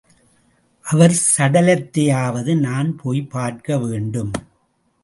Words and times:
அவர் 0.81 1.21
சடலத்தையாவது 1.37 2.57
நான் 2.59 2.95
போய்ப் 2.95 3.37
பார்க்கவேண்டும். 3.37 4.31